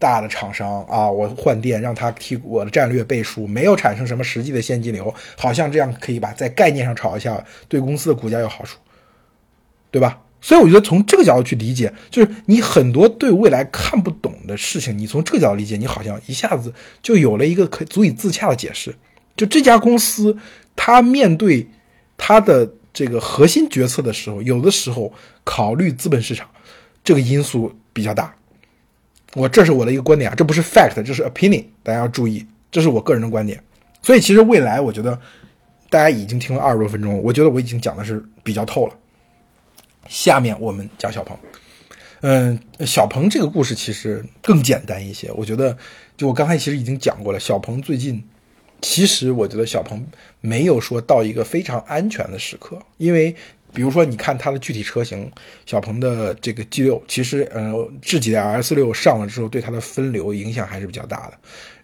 [0.00, 6.32] 大的厂商啊，我换电让他替我的战略背书，没有产生什么实际的现金流，好像这样可以吧？
[6.36, 8.78] 在概念上炒一下，对公司的股价有好处，
[9.90, 10.20] 对吧？
[10.40, 18.94] 所以我觉得从这个角度去理解，就是你很多对未来看不懂的事情，你从这个角度理解，你好像一下子就有了一个可以足以自洽的解释。
[19.36, 20.38] 就这家公司，
[20.76, 21.66] 它面对
[22.18, 25.10] 他的这个核心决策的时候，有的时候
[25.44, 26.46] 考虑资本市场
[27.02, 28.34] 这个因素比较大。
[29.34, 33.62] 我这是我的一个观点啊，这不是 fact，这是 opinion，大家要注意，这是我个人的观点。
[34.02, 35.18] 所以其实未来，我觉得
[35.90, 38.94] 大家已经听了二十多分钟，我觉得我已经讲的是比较透了。
[40.08, 41.36] 下面我们讲小鹏，
[42.22, 45.30] 嗯，小鹏这个故事其实更简单一些。
[45.32, 45.76] 我觉得，
[46.16, 48.24] 就我刚才其实已经讲过了，小鹏最近，
[48.80, 50.06] 其实我觉得小鹏
[50.40, 53.34] 没有说到一个非常安全的时刻，因为。
[53.70, 55.30] 比如说，你看它的具体车型，
[55.66, 61.34] 小鹏的这个 G 六，其实呃，智己的 S 六上了之后，对它的分流影响还是比较大的。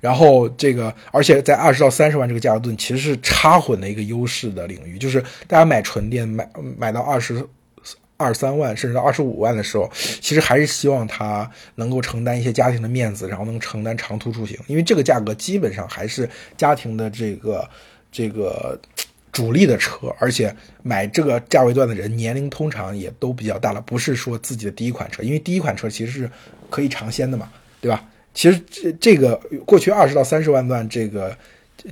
[0.00, 7.46] 然后这个，而且在二十到三十万这个价格段，其实是插混的一个优势的领域，就是大家买纯电买买到二十
[8.16, 17.68] 二三万，甚至到二十五万的时候，其实还是希望它能够承担一些家庭的面子，然后能承担长途出行，因为这个价格基本上还是家庭的这个
[18.11, 18.81] 这个。
[19.35, 26.31] 主力的车，而且买这个价位段的人年龄通常也都比较大了，不是说自己的第一款车，因为第一款车其实是
[26.70, 27.50] 可以尝鲜的嘛，
[27.81, 28.09] 对吧？
[28.33, 29.35] 其实这这个
[29.66, 31.37] 过去二十到三十万段这个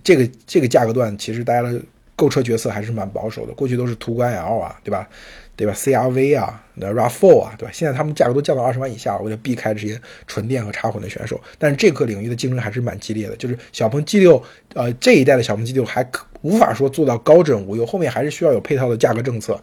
[0.05, 1.83] 这个这个价格段，其实大家的
[2.15, 5.09] 购车决策还是蛮保守的，过去都是途观 L 啊，对吧？
[5.55, 7.71] 对吧？CRV 啊，那 RAV4 啊，对吧？
[7.73, 11.41] 现在他们价格都降到二十万以下，我就避开这些纯电和插混的选手。
[11.59, 13.37] 但是这个领域的竞争还是蛮激烈的。
[13.37, 14.43] 就是小鹏 G 六
[14.75, 19.61] 呃，这一代的小鹏 G 六还可无法说做到高枕无忧，后面还是需要有配套的价格政策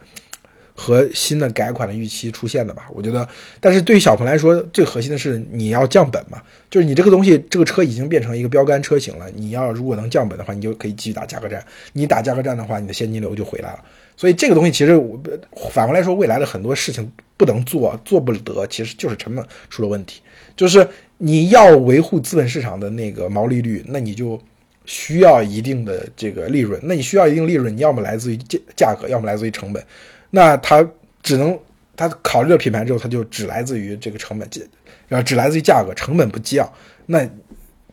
[0.80, 2.88] 和新的改款的预期出现的吧。
[2.94, 3.28] 我觉得，
[3.60, 11.62] 但是对于小鹏来说，最核心的是你要降本嘛，就是你这个东西，这个车已经变成一个标杆车型了，你要如果能降本的话，你就可以继续打价格战。
[11.92, 13.84] 你打价格战的话，你的现金流就回来了。
[14.16, 15.02] 所以这个东西其实
[15.72, 20.22] 反过来说，未来的很多事情不能做，做不得，其实就是成本出了问题。
[20.56, 20.86] 就是
[21.18, 24.38] 你要维护资本市场的那个毛利率，那你就
[24.84, 26.78] 需要一定的这个利润。
[26.84, 29.82] 那你需要一定利润，你要么来自于价价格，要么来自于成本。
[30.32, 30.88] 那它
[31.22, 31.58] 只能，
[31.96, 34.50] 它考虑了品牌之后，它就只来自于这个成本，
[35.08, 36.72] 然后只来自于价格，成本不降，
[37.06, 37.28] 那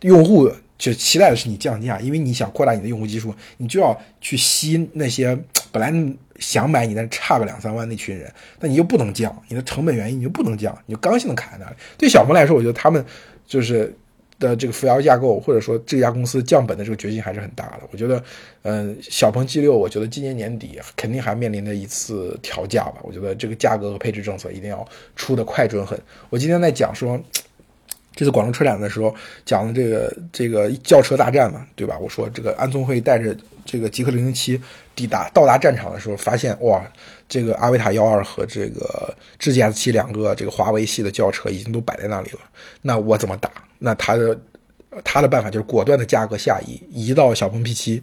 [0.00, 5.38] 用户就期待的是你降价，因为你想扩大你的用户基数，你就要去吸那些
[5.72, 5.92] 本来
[6.38, 11.76] 想买你但差个两三万那群人，那你又不能降，你的成本原因你就不能降，你就刚性的卡在那里。
[11.96, 13.04] 对小鹏来说，我觉得他们
[13.46, 13.96] 就是。
[14.38, 17.80] 的这个扶摇架构，或者说这家公司降本的这个决心还是很大的。
[17.90, 18.22] 我觉得，
[18.62, 22.96] 嗯，小鹏 G 六，我觉得今年年底肯定还面临着一次调价吧。
[23.02, 25.98] 我觉得这个价格和配置政策一定要出的快准狠。
[26.28, 27.20] 我今天在讲说，
[28.16, 31.96] 这次广州车展的时候讲的这个这个轿车大战嘛，对吧？
[32.00, 34.60] 我说这个安聪会带着这个极氪零零七
[34.94, 36.82] 抵达到达战场的时候，发现哇，
[37.28, 42.40] 这个阿维塔幺二和这个智界 S 七两个这个华为系的轿车已经都摆在那里了。
[42.80, 43.50] 那我怎么打？
[43.78, 44.40] 那他的
[45.04, 48.02] 他的办法就是果断的价格下移，移到小鹏 P 七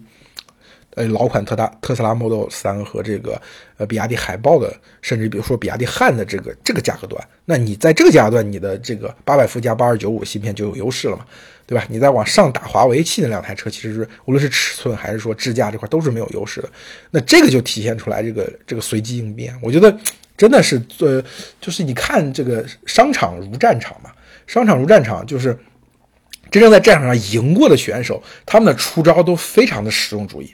[0.96, 3.42] 呃，老款特大特斯拉 Model 3和这个
[3.78, 11.26] 呃比亚迪海豹的，甚至比如说比亚迪汉的这个这个价格段，那你在这个价格段，你的这个八百伏加八二九五芯片就有优势了嘛，
[11.66, 11.86] 对吧？
[11.90, 16.70] 你再往上打华为系的两台车，其实是无论是尺寸还是说智驾这块都是没有优势的。
[17.12, 19.96] 那这个就体现出来这个这个随机应变，我觉得
[20.38, 21.24] 真的是呃，
[21.60, 24.12] 就是你看这个商场如战场嘛。
[24.46, 25.58] 商场如战场，就是
[26.52, 30.54] 真正在战场上赢过的选手，他们的出招都非常的实用主义，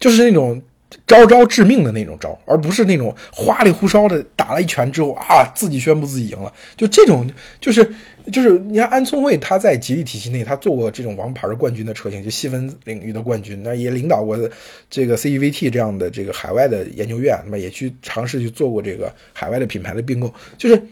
[0.00, 0.60] 就是那种
[1.06, 6.52] 招招致命的那种招，而不是那种花里胡哨的打了一拳之后啊，自己宣布自己赢了。
[6.76, 7.88] 就这种，就是
[8.32, 14.36] 就是你看安聪慧他在吉利体系内，他做过这种王牌的冠军的车型，就细分领域的冠军，那也领导过
[14.88, 20.82] 这个 CEVT 这样的这个海外的研究院，那么也去尝试去做过这个海外的品牌的并购，就是。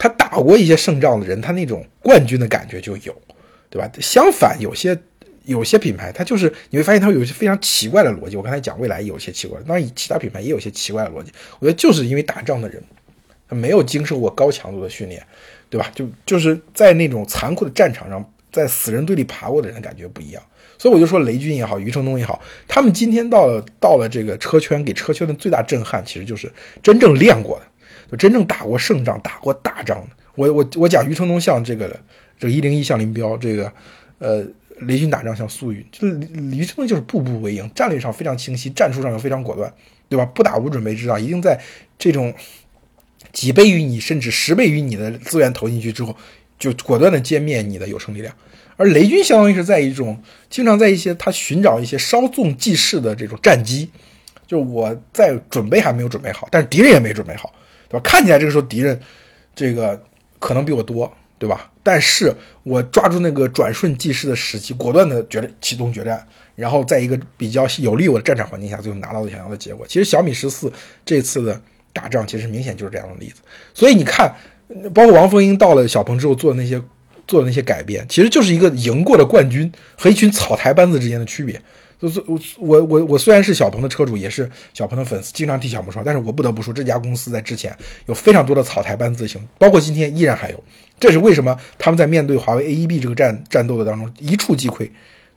[0.00, 3.12] 他打过一些胜仗的人，他那种冠军的感觉就有，
[3.68, 3.90] 对吧？
[4.00, 4.96] 相反，有些
[5.48, 8.36] 有些品牌，它就是你会发现它有一些非常奇怪的逻辑。
[8.36, 11.32] 我刚才讲未来有些奇怪，当然其他品牌也有些奇怪的逻辑。
[11.58, 12.82] 我觉得就是因为打仗的人，
[13.48, 15.26] 他没有经受过高强度的训练，
[15.70, 15.90] 对吧？
[15.94, 20.42] 就就是在那种残酷的战场上，在死人堆里爬过的人感觉不一样。
[20.78, 27.64] 所以我就说，雷军也好，余承东也好，他们今天到了到了这个车圈，给车圈的最大震撼，其实就是真正练过的。
[28.10, 31.88] 就真正打过胜仗、打过大仗的，我我我讲余承东像这个
[32.38, 33.70] 这个一零一像林彪，这个
[34.18, 34.42] 呃
[34.80, 36.18] 雷军打仗像粟裕，就是
[36.52, 39.72] 余承东就是步步为营，战略上非常清晰，战术上又非常果断，
[40.08, 40.24] 对吧？
[40.26, 41.60] 不打无准备之仗，一定在
[41.98, 42.32] 这种
[43.32, 46.16] 几倍于你甚至十倍于你的资源投进去之后，
[46.58, 48.34] 就果断的歼灭你的有生力量。
[48.76, 53.90] 而雷军相当于是在一种经常在一些他寻找一些稍纵即逝的这种战机，
[54.46, 57.52] 就我在准备还没有准备好，但是敌人也没准备好。
[57.90, 58.00] 对吧？
[58.04, 59.00] 看起来这个时候敌人，
[59.54, 59.98] 这个
[60.38, 61.70] 可能比我多，对吧？
[61.82, 69.86] 但是我抓住那个转瞬即逝的时机，果断的决启动决战，然后在一个比较有利我的战场环境下，最后拿到了想要的结果。
[69.86, 70.70] 其实小米十四
[71.04, 71.60] 这次的
[71.92, 73.40] 打仗，其实明显就是这样的例子。
[73.72, 74.34] 所以你看，
[74.92, 76.82] 包括王凤英到了小鹏之后做的那些
[77.26, 81.60] 做的那些改变，其实就是一个赢过的冠军和一群草台班子之间的区别。
[82.00, 90.64] 就是我我我我虽然是小鹏的车主，也是小鹏的粉丝，经常替小鹏说，但是我不得不说，这家公司在之前有非常多的草台班子型，包括今天依然还有。
[91.00, 94.88] 这是为什么他们在面对华为 AEB 这个战战斗的当中一触即溃，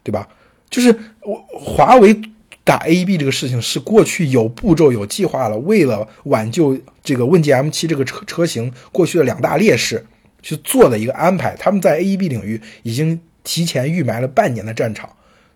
[0.04, 0.28] 对吧？
[0.69, 2.15] 就是我华为
[2.63, 10.06] 打 AEB 这个事情是过去有步骤有计划了，为了挽救这个问界 M7 这个车车型过去的两大劣势
[10.43, 11.56] 去做的一个安排。
[11.58, 15.10] 他们在 AEB 领域已经提前预埋了半年的战场。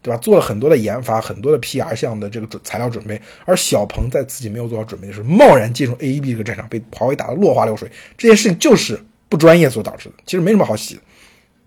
[0.06, 0.18] 对吧？
[0.20, 7.90] 做了很多的研发，很多的 PR 项的这个准材料准备，而小鹏在自己没有做好准备的时候，贸然进入 AEB 这个战场，被华为打得落花流水。
[8.16, 11.02] 这件事情就是不专业所导致的，其实没什么好洗的，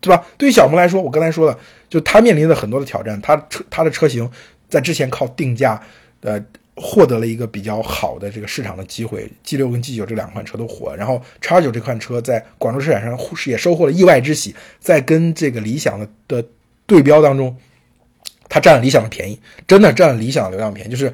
[0.01, 0.25] 对吧？
[0.37, 4.31] 对于小鹏来说，我刚才说了，就他面临的很多的挑战，他车他的车型
[4.69, 5.83] 在之前靠定价，
[6.21, 6.41] 呃，
[6.77, 16.49] 获得了一个比较好的这个市场的机会，G 六跟 G 九这两款车都火，然后叉九这款车在广州车展上也收获了意外之喜，在跟这个理想的的
[16.87, 17.57] 对标当中。
[18.61, 21.13] 占了理想的便宜，真的占了理想的流量便宜，就是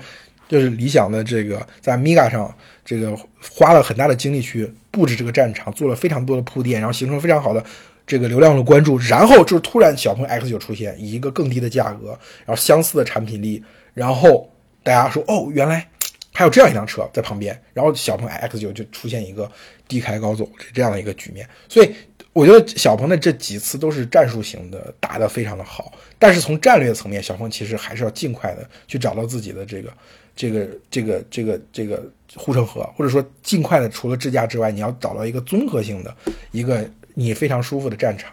[0.48, 2.54] 就是理想的这个在 Miga 上
[2.84, 3.16] 这个
[3.52, 7.64] 花了很大的精力去布置这个战场，做了非常多的铺垫，然后形成非常好的
[8.06, 12.08] 这个流量的关注，然后就是突然小鹏 X 九出现，以一个更低的价格，
[12.44, 13.62] 然后相似的产品力，
[13.94, 14.50] 然后
[14.82, 15.88] 大家说哦，原来
[16.34, 19.50] 还有这样一辆车在旁边，然后小鹏 X 九就出现一个
[19.88, 21.94] 低开高走这样的一个局面，所以
[22.34, 29.90] 我觉得小鹏的这几次都是战术型的打得非常的好，但是从战略层面，小鹏其实还是要尽快的去找到自己的这个
[30.36, 36.14] 这个这个这个这个护城河，或者说尽快的除了智驾之外，你要找到一个综合性的
[36.50, 38.32] 一个你非常舒服的战场。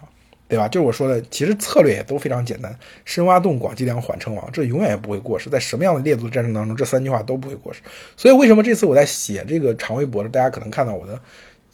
[0.51, 0.67] 对吧？
[0.67, 5.49] 就是我说的，其实策略也都非常简单，深挖洞、广积粮、缓称王，这永远也不会过时。
[5.49, 7.79] 在什么样的列祖战争当中，这三句话都不会过时。
[8.17, 10.27] 所以，为什么这次我在写这个长微博呢？
[10.27, 11.17] 大家可能看到我的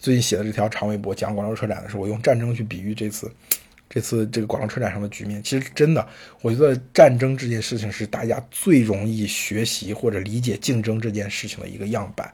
[0.07, 3.29] 最近写的这条长微博讲广州车展的时候，我用战争去比喻这次
[3.89, 5.43] 这次这个广州车展上的局面。
[5.43, 6.07] 其实真的，
[6.41, 12.33] 我觉得战争这件事情是大家最容易学习或者理解竞争这件事情的一个样板。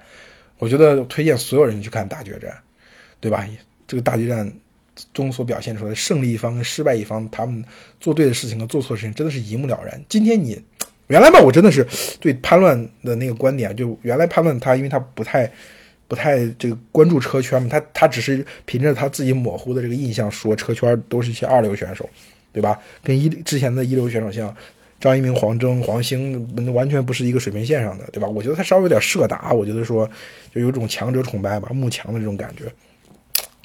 [0.59, 2.55] 我觉得推荐所有人去看大决战，
[3.19, 3.43] 对吧？
[3.87, 4.53] 这个大决战。
[5.11, 7.65] 中所表现出来的胜利一方跟失败一方，他们
[7.99, 9.99] 做对的事情和做错的事情，真的是一目了然。
[10.07, 10.61] 今天你
[11.07, 11.83] 原来吧，我真的是
[12.19, 15.51] 对叛乱的那个观点，就原来叛乱他，因为他不太
[16.07, 22.09] 不太这个关注车圈嘛，他他只是凭着他自己模糊的这个印象说车圈都是一些二流选手，
[22.51, 22.79] 对吧？
[23.03, 24.55] 跟一之前的一流选手像
[24.99, 28.27] 张一鸣、黄峥、黄兴，完全不是一个水平线上的，对吧？
[28.27, 30.09] 我觉得他稍微有点设达，我觉得说
[30.53, 32.65] 就有种强者崇拜吧，慕强的这种感觉。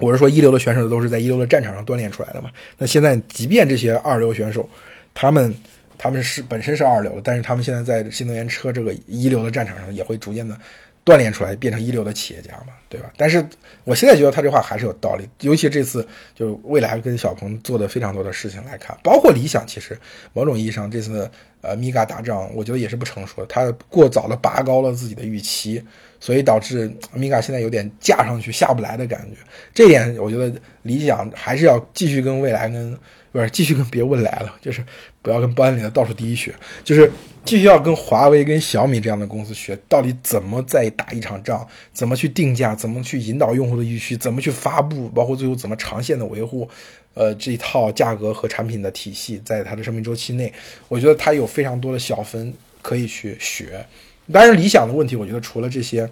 [0.01, 2.51] 我是说，一流的选手都是在一流的战场上锻炼出来的嘛？
[2.79, 4.69] 那现在，即便这些二流选手，
[5.13, 5.53] 他们
[5.99, 10.57] 他们是本身是二流的，但是他们现在在新能源车这个一流的战场上，也会逐渐的
[11.09, 13.11] 锻炼出来，变成一流的企业家嘛，对吧？
[13.17, 13.43] 但是
[13.85, 19.99] 我现在觉得他这话还是有道理，尤其这次就未来跟小鹏做的非常多的事情来看，包括理想，其实
[20.35, 21.31] 某种意义上这次
[21.63, 25.83] 呃米嘎打仗，我觉得也是不成熟的，他过早的拔高了自己的预期。
[26.21, 29.37] 所以导致米嘎现在有点架上去下不来的感觉，
[29.73, 32.99] 这点我觉得理想还是要继续跟未来跟
[33.39, 34.85] 不是继续跟别问来了，就是
[35.23, 37.11] 不要跟班里的倒数第一学，就是
[37.45, 46.69] 继续要跟华为跟小米这样的公司学，到底怎么再打一场仗，怎么去定价，怎么去引导用户的预期，怎么去发布，包括最后怎么长线的维护，
[47.15, 50.53] 呃，这一套价格和产品的体系，在它的生命周期内，
[50.89, 53.87] 我觉得它有非常多的小分可以去学。
[54.33, 56.11] 当然，理想的问题，我觉得除了这些，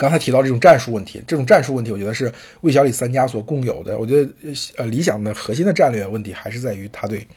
[0.00, 2.32] 刚才提到这种战术问题，这种战术问题，我觉得是
[2.62, 3.98] 魏小李三家所共有的。
[3.98, 4.32] 我觉得，
[4.78, 7.28] 呃，理想的核心的战略问题还是在于他对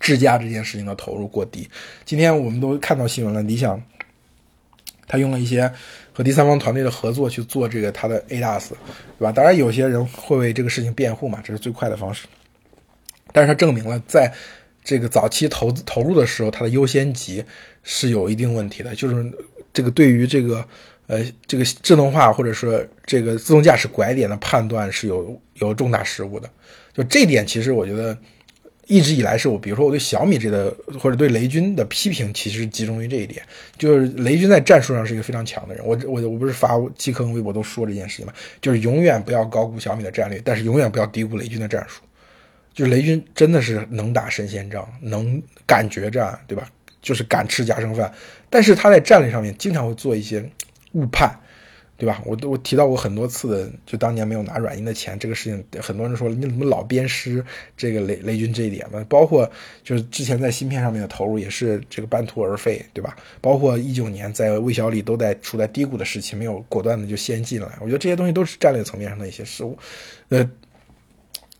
[0.00, 1.68] 智驾这件事情的投入过低。
[2.04, 3.80] 今天我们都看到新闻了，理想
[5.06, 5.72] 他用了一些
[6.12, 8.70] 和第三方团队的合作去做这个他的 A DAS，
[9.18, 9.30] 对吧？
[9.30, 12.26] 当然，有些人会为这个事情辩护嘛，这是最快的方式。
[13.32, 14.32] 但是他证明了在。
[14.82, 17.44] 这个早期投资投入的时候，它的优先级
[17.82, 19.30] 是有一定问题的，就是
[19.74, 20.66] 这个对于这个
[21.10, 26.48] 呃这个智能化或者说这个自动驾驶拐点的判断是有有重大失误的。
[26.92, 28.16] 就这点，其实我觉得
[28.86, 33.42] 一直以来是我，比如说我对小米这个或者对雷军的批评，其实集中于这一点，
[33.76, 35.84] 就是雷军在战术上是一个非常强的人。
[35.84, 42.02] 我我我不是发基坑微博都说这件事情嘛，就是永远不要高估小米的战略，但是永远不要低估雷军的战术。
[42.72, 46.70] 就是雷军真的是能打神仙仗，能敢决战，对吧？
[47.02, 48.12] 就是敢吃夹生饭，
[48.50, 50.44] 但是他在战略上面经常会做一些
[50.92, 51.38] 误判，
[51.96, 52.22] 对吧？
[52.24, 57.44] 我都我提到过很多次的，就当年没有拿软银的钱这个事情，很多人说你怎么老鞭尸
[57.76, 59.04] 这个雷雷军这一点嘛？
[59.08, 59.50] 包括
[59.84, 63.16] 就是之前在芯片上面的投入也是这个半途而废，对吧？
[63.40, 69.78] 包括一九年在魏小李都在处在低谷的时期，没有果断的就先进来，我觉得这些东西都是战略层面上的一些失误，
[70.30, 70.50] 呃。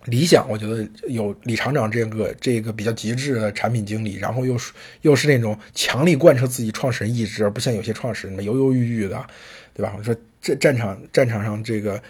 [0.06, 9.26] 理想，我觉得有李厂长这个这个比较极致的产品经理，然后又是又是那种强力贯彻自己创始人意志，而不像有些创始人犹犹豫豫的，
[9.74, 9.94] 对吧？
[9.98, 12.02] 我说这战场战场上这个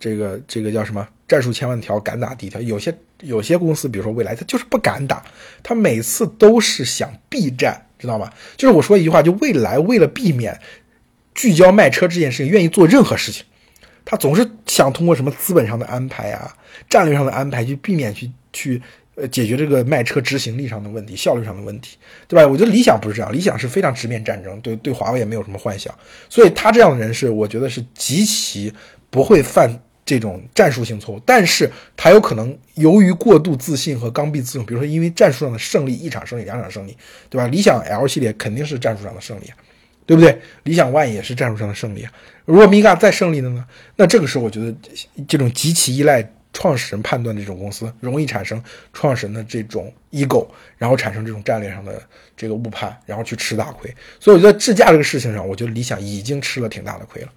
[0.00, 1.06] 这个这个叫什么？
[1.26, 2.60] 战术千万条，敢打第一条。
[2.60, 5.24] 有些有些公司，比如说未来，他就是不敢打，
[5.62, 8.30] 他每次都是想避战，知道吗？
[8.56, 10.60] 就是我说一句话，就未来为了避免
[11.34, 13.44] 聚焦卖车这件事情，愿意做任何事情。
[14.04, 16.54] 他总是想通过什么资本上的安排啊，
[16.90, 18.82] 战略上的安排，去避免去去
[19.14, 21.96] 呃解决这个卖车执行力上的问题、效率上的问题，
[22.28, 22.46] 对吧？
[22.46, 25.94] 我觉得理想不是这样，理想是非常直面战争，对对华为也没有什么幻想，
[26.28, 28.70] 所以他这样的人是我觉得是极其
[29.08, 29.70] 不会犯
[30.04, 36.94] 这种战术性错误，但是他有可能由于过度自信和刚愎自用，比如说因为战术上的胜利，一场胜利、两场胜利，
[37.30, 37.46] 对吧？
[37.46, 39.50] 理想 L 系列肯定是战术上的胜利。
[40.06, 40.38] 对不对？
[40.64, 42.12] 理想 ONE 也是战术上的胜利啊。
[42.44, 43.64] 如果米嘎再胜利了呢？
[43.96, 44.74] 那这个时候，我觉得
[45.26, 46.22] 这种极其依赖
[46.52, 52.02] 创始人判断的这种公司，容易产生创始人的这种 ego，然后产生这种战略上的
[52.36, 53.92] 这个误判，然后去吃大亏。
[54.20, 57.28] 所以我觉得智驾这个事情上，我觉得理想已经吃了挺大的亏了。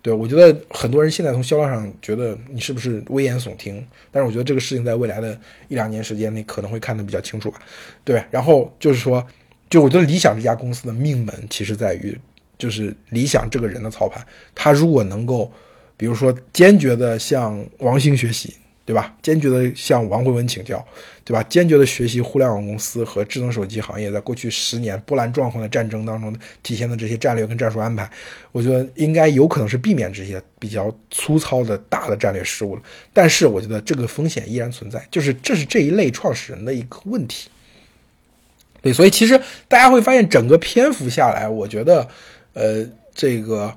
[0.00, 7.60] 对我觉得很多人现在从销量上觉得你是不是危言耸听，但是我觉得这个事情在未来的一两年时间内可能会看得比较清楚吧。
[8.04, 9.26] 对，然后就是说。
[9.68, 12.16] 就我觉得理想这家公司的命门，其实在于
[12.58, 15.52] 就是理想这个人的操盘，他如果能够，
[15.96, 18.54] 比如说坚决的向王兴学习。
[18.86, 19.12] 对吧？
[19.20, 20.86] 坚决的向王慧文请教，
[21.24, 21.42] 对吧？
[21.48, 26.32] 坚决的学习互联网公司和智能手机行业在过去十年波澜壮阔的战争当中
[26.62, 28.08] 体现的这些战略跟战术安排，
[28.52, 32.82] 我觉得应该有可能是避免这些比较粗糙的大的战略失误了。
[33.12, 37.48] 但是我觉得这个风险依然存在，就是这是这一类创始人的一个问题。
[38.82, 39.36] 对，所以其实
[39.66, 42.08] 大家会发现整个篇幅下来，我觉得，
[42.56, 42.84] 呃，
[43.14, 43.70] 这个。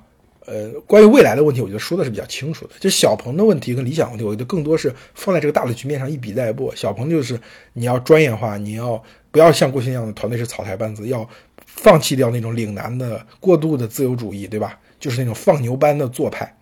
[0.46, 2.72] 呃，关于未来的问题，我觉得说的是比较清楚的。
[2.80, 6.74] 就小鹏的问题跟理想问题，我觉得更多是放在这个大的局面上一笔带过。
[6.74, 7.38] 小鹏就是
[7.74, 9.00] 你要专业化，你要
[9.30, 11.28] 不要像过去那样的团队是草台班子，要
[11.66, 14.76] 放弃掉那种岭南的过度的自由主义，对吧？
[14.98, 16.52] 就是那种放牛班的做派，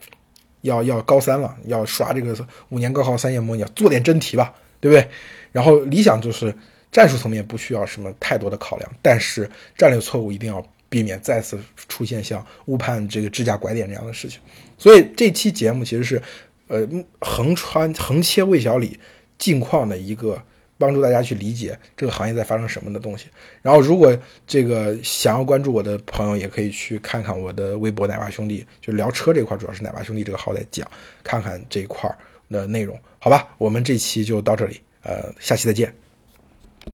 [0.63, 2.37] 要要高三了，要刷这个
[2.69, 5.09] 五年高考三年模拟，做点真题吧，对不对？
[5.51, 6.55] 然后理想就是
[6.93, 9.49] 战术层面不需要什么太多的考量，但是
[9.79, 10.63] 战略错误一定要。
[10.89, 11.59] 避免再次
[11.89, 14.41] 出现像误判这个支架拐点这样的事情，
[14.79, 16.23] 所以这期节目其实是，
[16.69, 16.89] 呃，
[17.21, 18.99] 横穿横切魏小李
[19.37, 20.43] 近况的一个
[20.79, 23.27] 帮助大家去理解这个行业在发生什么的东西。
[23.61, 24.17] 然后，如果
[24.47, 30.89] 这个想要关注我的朋友，也可以去看看我的微博“奶爸兄弟”，就聊车这块，主要是“奶爸兄弟”这个号在讲，
[31.23, 32.11] 看看这一块
[32.49, 33.49] 的内容，好吧？
[33.59, 35.93] 我们这期就到这里，呃，下期再见。